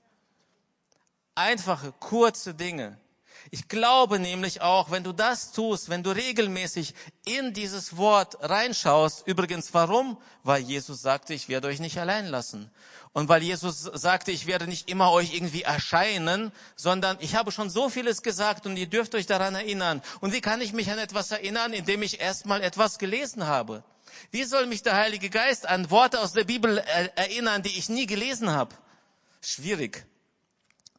[1.34, 2.98] Einfache, kurze Dinge.
[3.50, 9.26] Ich glaube nämlich auch, wenn du das tust, wenn du regelmäßig in dieses Wort reinschaust,
[9.26, 10.16] übrigens warum?
[10.42, 12.70] Weil Jesus sagte, ich werde euch nicht allein lassen.
[13.12, 17.68] Und weil Jesus sagte, ich werde nicht immer euch irgendwie erscheinen, sondern ich habe schon
[17.68, 20.00] so vieles gesagt und ihr dürft euch daran erinnern.
[20.20, 23.84] Und wie kann ich mich an etwas erinnern, indem ich erstmal etwas gelesen habe?
[24.30, 28.06] Wie soll mich der Heilige Geist an Worte aus der Bibel erinnern, die ich nie
[28.06, 28.74] gelesen habe?
[29.42, 30.06] Schwierig.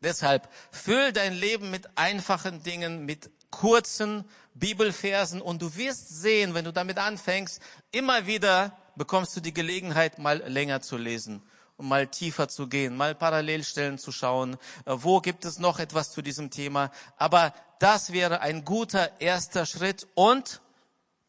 [0.04, 6.66] Deshalb füll dein Leben mit einfachen Dingen, mit kurzen Bibelversen und du wirst sehen, wenn
[6.66, 7.62] du damit anfängst,
[7.92, 11.42] immer wieder bekommst du die Gelegenheit, mal länger zu lesen
[11.78, 14.54] um mal tiefer zu gehen, mal Parallelstellen zu schauen,
[14.86, 16.92] äh, wo gibt es noch etwas zu diesem Thema.
[17.18, 20.62] Aber das wäre ein guter erster Schritt und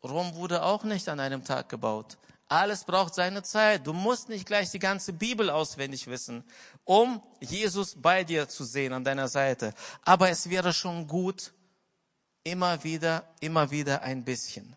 [0.02, 2.18] Rom wurde auch nicht an einem Tag gebaut.
[2.48, 3.87] Alles braucht seine Zeit.
[3.87, 6.44] Du musst nicht gleich die ganze Bibel auswendig wissen,
[6.85, 9.74] um Jesus bei dir zu sehen an deiner Seite.
[10.02, 11.52] Aber es wäre schon gut,
[12.44, 14.76] immer wieder, immer wieder ein bisschen.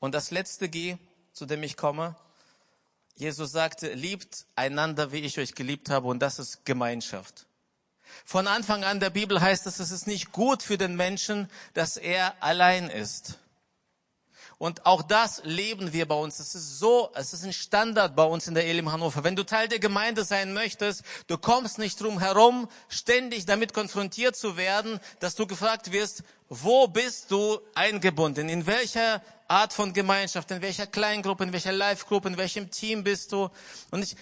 [0.00, 0.98] Und das letzte G,
[1.32, 2.16] zu dem ich komme,
[3.14, 7.46] Jesus sagte, liebt einander, wie ich euch geliebt habe, und das ist Gemeinschaft.
[8.24, 11.96] Von Anfang an der Bibel heißt es, es ist nicht gut für den Menschen, dass
[11.96, 13.38] er allein ist.
[14.58, 16.38] Und auch das leben wir bei uns.
[16.38, 19.22] Es ist so, es ist ein Standard bei uns in der Elim Hannover.
[19.22, 24.34] Wenn du Teil der Gemeinde sein möchtest, du kommst nicht drum herum, ständig damit konfrontiert
[24.34, 28.48] zu werden, dass du gefragt wirst, wo bist du eingebunden?
[28.48, 33.32] In welcher Art von Gemeinschaft, in welcher Kleingruppe, in welcher Live-Gruppe, in welchem Team bist
[33.32, 33.50] du?
[33.90, 34.16] Und ich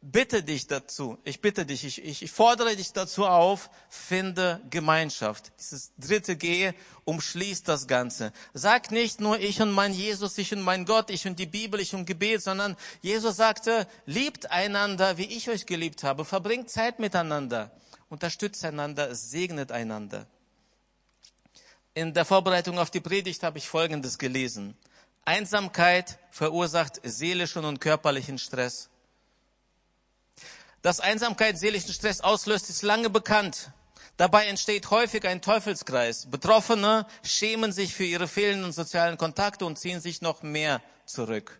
[0.00, 5.52] bitte dich dazu, ich bitte dich, ich, ich, ich fordere dich dazu auf, finde Gemeinschaft.
[5.58, 6.72] Dieses dritte G
[7.04, 8.32] umschließt das Ganze.
[8.52, 11.80] Sag nicht nur ich und mein Jesus, ich und mein Gott, ich und die Bibel,
[11.80, 16.98] ich und Gebet, sondern Jesus sagte, liebt einander, wie ich euch geliebt habe, verbringt Zeit
[16.98, 17.70] miteinander,
[18.08, 20.26] unterstützt einander, segnet einander.
[21.94, 24.76] In der Vorbereitung auf die Predigt habe ich Folgendes gelesen.
[25.24, 28.90] Einsamkeit verursacht seelischen und körperlichen Stress.
[30.84, 33.70] Dass Einsamkeit seelischen Stress auslöst, ist lange bekannt.
[34.18, 36.26] Dabei entsteht häufig ein Teufelskreis.
[36.26, 41.58] Betroffene schämen sich für ihre fehlenden sozialen Kontakte und ziehen sich noch mehr zurück.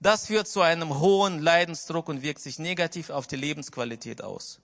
[0.00, 4.58] Das führt zu einem hohen Leidensdruck und wirkt sich negativ auf die Lebensqualität aus.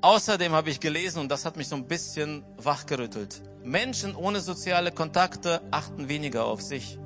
[0.00, 4.92] Außerdem habe ich gelesen, und das hat mich so ein bisschen wachgerüttelt, Menschen ohne soziale
[4.92, 6.98] Kontakte achten weniger auf sich.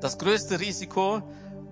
[0.00, 1.22] Das größte Risiko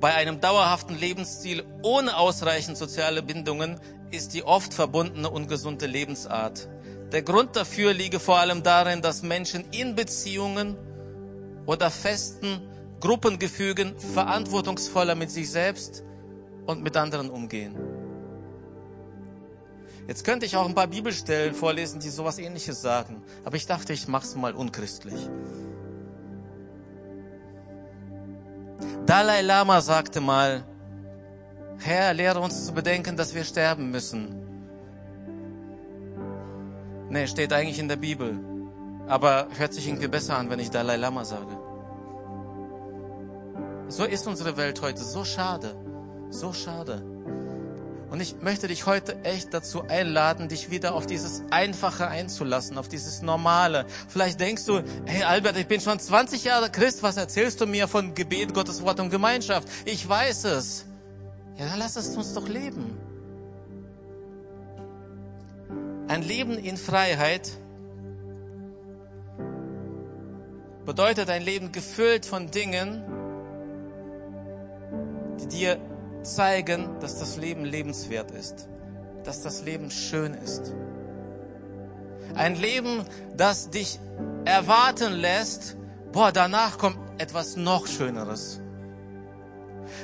[0.01, 3.81] bei einem dauerhaften Lebensstil ohne ausreichend soziale Bindungen
[4.11, 6.69] ist die oft verbundene ungesunde Lebensart.
[7.13, 10.77] Der Grund dafür liege vor allem darin, dass Menschen in Beziehungen
[11.67, 12.61] oder festen
[13.01, 16.05] Gruppengefügen verantwortungsvoller mit sich selbst
[16.67, 17.77] und mit anderen umgehen.
[20.07, 23.23] Jetzt könnte ich auch ein paar Bibelstellen vorlesen, die sowas ähnliches sagen.
[23.45, 25.29] Aber ich dachte, ich mach's mal unchristlich.
[29.07, 30.65] Dalai Lama sagte mal,
[31.79, 34.35] Herr, lehre uns zu bedenken, dass wir sterben müssen.
[37.09, 38.39] Nee, steht eigentlich in der Bibel.
[39.07, 41.57] Aber hört sich irgendwie besser an, wenn ich Dalai Lama sage.
[43.89, 45.03] So ist unsere Welt heute.
[45.03, 45.75] So schade.
[46.31, 47.03] So schade.
[48.11, 52.89] Und ich möchte dich heute echt dazu einladen, dich wieder auf dieses Einfache einzulassen, auf
[52.89, 53.85] dieses Normale.
[54.09, 57.87] Vielleicht denkst du, hey Albert, ich bin schon 20 Jahre Christ, was erzählst du mir
[57.87, 59.69] von Gebet, Gottes Wort und Gemeinschaft?
[59.85, 60.87] Ich weiß es.
[61.59, 62.97] Ja, dann lass es uns doch leben.
[66.09, 67.51] Ein Leben in Freiheit
[70.87, 73.03] bedeutet ein Leben gefüllt von Dingen,
[75.39, 75.79] die dir
[76.35, 78.69] zeigen, dass das Leben lebenswert ist,
[79.25, 80.75] dass das Leben schön ist.
[82.35, 83.05] Ein Leben,
[83.37, 83.99] das dich
[84.45, 85.77] erwarten lässt,
[86.13, 88.61] boah, danach kommt etwas noch Schöneres.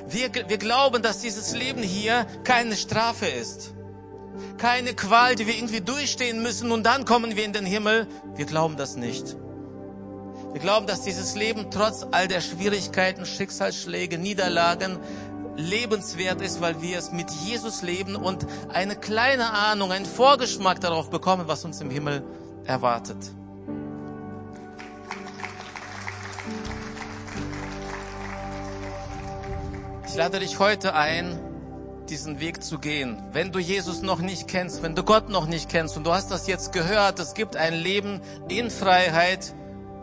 [0.09, 3.75] Wir, wir glauben, dass dieses Leben hier keine Strafe ist.
[4.59, 8.09] Keine Qual, die wir irgendwie durchstehen müssen und dann kommen wir in den Himmel.
[8.35, 9.37] Wir glauben das nicht.
[10.53, 14.99] Wir glauben, dass dieses Leben trotz all der Schwierigkeiten, Schicksalsschläge, Niederlagen
[15.57, 21.11] lebenswert ist, weil wir es mit Jesus leben und eine kleine Ahnung, einen Vorgeschmack darauf
[21.11, 22.23] bekommen, was uns im Himmel
[22.65, 23.19] erwartet.
[30.07, 31.41] Ich lade dich heute ein,
[32.09, 33.21] diesen Weg zu gehen.
[33.33, 36.31] Wenn du Jesus noch nicht kennst, wenn du Gott noch nicht kennst und du hast
[36.31, 39.55] das jetzt gehört, es gibt ein Leben in Freiheit,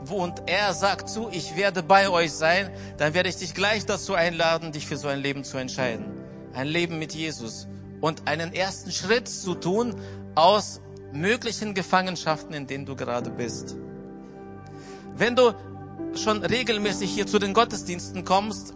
[0.10, 4.14] und er sagt zu, ich werde bei euch sein, dann werde ich dich gleich dazu
[4.14, 6.06] einladen, dich für so ein Leben zu entscheiden.
[6.54, 7.68] Ein Leben mit Jesus
[8.02, 9.96] und einen ersten Schritt zu tun
[10.36, 10.82] aus
[11.14, 13.76] möglichen Gefangenschaften, in denen du gerade bist.
[15.16, 15.54] Wenn du
[16.16, 18.74] schon regelmäßig hier zu den Gottesdiensten kommst,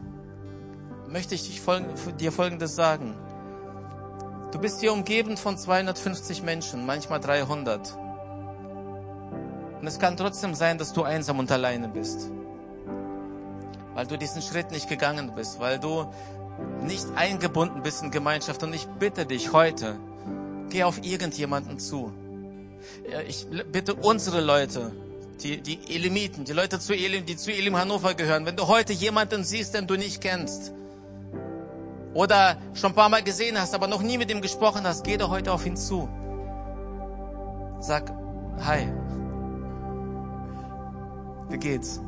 [1.09, 1.61] möchte ich
[2.19, 3.15] dir Folgendes sagen.
[4.51, 7.97] Du bist hier umgeben von 250 Menschen, manchmal 300.
[9.85, 12.31] Und es kann trotzdem sein, dass du einsam und alleine bist.
[13.93, 16.07] Weil du diesen Schritt nicht gegangen bist, weil du
[16.81, 18.63] nicht eingebunden bist in Gemeinschaft.
[18.63, 19.99] Und ich bitte dich heute,
[20.71, 22.11] geh auf irgendjemanden zu.
[23.27, 24.91] Ich bitte unsere Leute,
[25.43, 28.91] die, die Elimiten, die Leute, zu Elim, die zu Elim Hannover gehören, wenn du heute
[28.91, 30.73] jemanden siehst, den du nicht kennst,
[32.15, 35.17] oder schon ein paar Mal gesehen hast, aber noch nie mit ihm gesprochen hast, geh
[35.17, 36.09] doch heute auf ihn zu.
[37.79, 38.11] Sag,
[38.61, 38.87] hi,
[41.49, 42.01] wie geht's?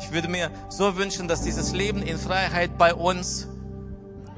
[0.00, 3.48] Ich würde mir so wünschen, dass dieses Leben in Freiheit bei uns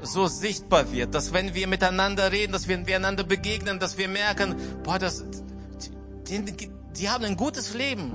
[0.01, 4.55] so sichtbar wird, dass wenn wir miteinander reden, dass wir, einander begegnen, dass wir merken,
[4.83, 5.25] boah, das,
[6.27, 8.13] die, die, die haben ein gutes Leben.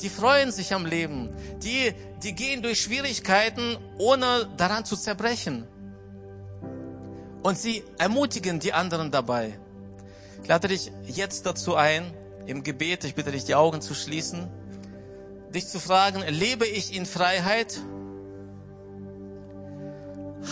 [0.00, 1.30] Die freuen sich am Leben.
[1.62, 5.66] Die, die gehen durch Schwierigkeiten, ohne daran zu zerbrechen.
[7.42, 9.58] Und sie ermutigen die anderen dabei.
[10.42, 12.12] Ich lade dich jetzt dazu ein,
[12.46, 14.48] im Gebet, ich bitte dich, die Augen zu schließen,
[15.54, 17.80] dich zu fragen, lebe ich in Freiheit?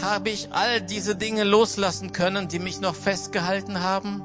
[0.03, 4.23] Habe ich all diese Dinge loslassen können, die mich noch festgehalten haben?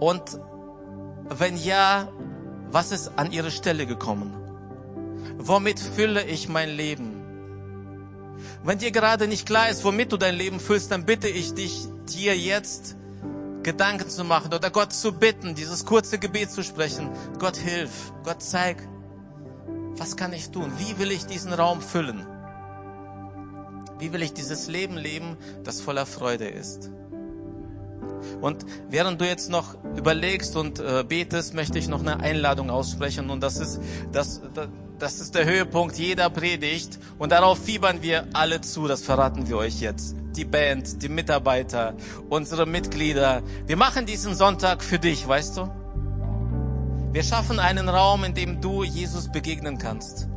[0.00, 0.22] Und
[1.28, 2.08] wenn ja,
[2.70, 4.34] was ist an ihre Stelle gekommen?
[5.38, 7.14] Womit fülle ich mein Leben?
[8.64, 11.86] Wenn dir gerade nicht klar ist, womit du dein Leben füllst, dann bitte ich dich,
[12.08, 12.97] dir jetzt
[13.62, 17.10] Gedanken zu machen oder Gott zu bitten, dieses kurze Gebet zu sprechen.
[17.38, 18.86] Gott hilf, Gott zeig,
[19.96, 20.72] was kann ich tun?
[20.78, 22.26] Wie will ich diesen Raum füllen?
[23.98, 26.90] Wie will ich dieses Leben leben, das voller Freude ist?
[28.40, 33.30] Und während du jetzt noch überlegst und äh, betest, möchte ich noch eine Einladung aussprechen.
[33.30, 33.80] Und das ist,
[34.12, 34.40] das,
[34.98, 36.98] das ist der Höhepunkt jeder Predigt.
[37.18, 38.88] Und darauf fiebern wir alle zu.
[38.88, 41.94] Das verraten wir euch jetzt die Band, die Mitarbeiter,
[42.28, 43.42] unsere Mitglieder.
[43.66, 45.70] Wir machen diesen Sonntag für dich, weißt du?
[47.12, 50.28] Wir schaffen einen Raum, in dem du Jesus begegnen kannst.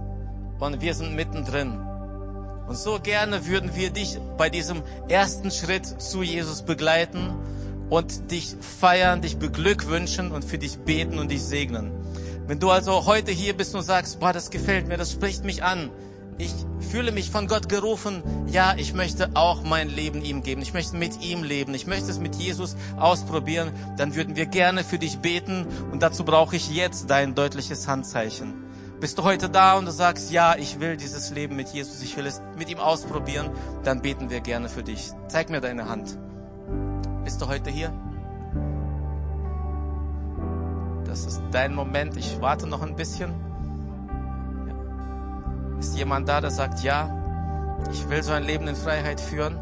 [0.60, 1.80] Und wir sind mittendrin.
[2.68, 7.36] Und so gerne würden wir dich bei diesem ersten Schritt zu Jesus begleiten
[7.90, 11.92] und dich feiern, dich beglückwünschen und für dich beten und dich segnen.
[12.52, 15.64] Wenn du also heute hier bist und sagst, boah, das gefällt mir, das spricht mich
[15.64, 15.90] an,
[16.38, 20.74] ich fühle mich von Gott gerufen, ja, ich möchte auch mein Leben ihm geben, ich
[20.74, 25.00] möchte mit ihm leben, ich möchte es mit Jesus ausprobieren, dann würden wir gerne für
[25.00, 28.54] dich beten und dazu brauche ich jetzt dein deutliches Handzeichen.
[29.00, 32.18] Bist du heute da und du sagst, ja, ich will dieses Leben mit Jesus, ich
[32.18, 33.50] will es mit ihm ausprobieren,
[33.86, 35.12] dann beten wir gerne für dich.
[35.30, 36.18] Zeig mir deine Hand.
[37.24, 37.94] Bist du heute hier?
[41.12, 42.16] Das ist dein Moment.
[42.16, 43.34] Ich warte noch ein bisschen.
[45.78, 49.60] Ist jemand da, der sagt, ja, ich will so ein Leben in Freiheit führen.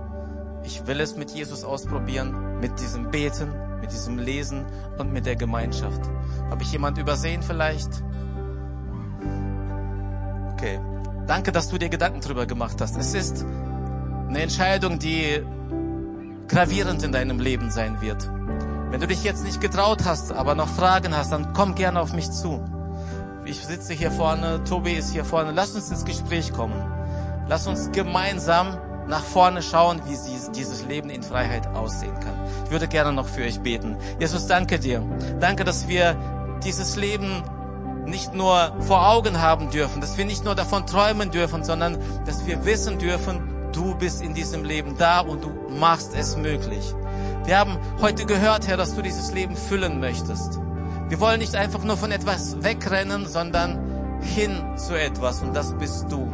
[0.64, 4.64] Ich will es mit Jesus ausprobieren, mit diesem Beten, mit diesem Lesen
[5.00, 6.02] und mit der Gemeinschaft.
[6.52, 7.90] Habe ich jemand übersehen vielleicht?
[10.54, 10.80] Okay.
[11.26, 12.96] Danke, dass du dir Gedanken drüber gemacht hast.
[12.96, 13.44] Es ist
[14.28, 15.44] eine Entscheidung, die
[16.48, 18.30] gravierend in deinem Leben sein wird.
[18.90, 22.14] Wenn du dich jetzt nicht getraut hast, aber noch Fragen hast, dann komm gerne auf
[22.14, 22.64] mich zu.
[23.46, 25.52] Ich sitze hier vorne, Tobi ist hier vorne.
[25.52, 26.82] Lass uns ins Gespräch kommen.
[27.48, 28.78] Lass uns gemeinsam
[29.08, 30.18] nach vorne schauen, wie
[30.56, 32.34] dieses Leben in Freiheit aussehen kann.
[32.66, 33.98] Ich würde gerne noch für euch beten.
[34.20, 35.04] Jesus, danke dir.
[35.40, 36.16] Danke, dass wir
[36.64, 37.44] dieses Leben
[38.06, 42.46] nicht nur vor Augen haben dürfen, dass wir nicht nur davon träumen dürfen, sondern dass
[42.46, 46.94] wir wissen dürfen, du bist in diesem Leben da und du machst es möglich.
[47.50, 50.60] Wir haben heute gehört, Herr, dass du dieses Leben füllen möchtest.
[51.08, 56.12] Wir wollen nicht einfach nur von etwas wegrennen, sondern hin zu etwas und das bist
[56.12, 56.32] du.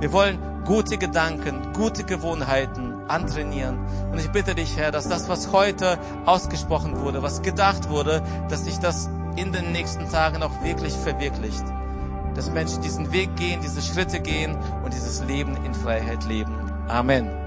[0.00, 3.78] Wir wollen gute Gedanken, gute Gewohnheiten antrainieren.
[4.10, 8.64] Und ich bitte dich, Herr, dass das, was heute ausgesprochen wurde, was gedacht wurde, dass
[8.64, 11.62] sich das in den nächsten Tagen auch wirklich verwirklicht.
[12.34, 16.52] Dass Menschen diesen Weg gehen, diese Schritte gehen und dieses Leben in Freiheit leben.
[16.88, 17.37] Amen.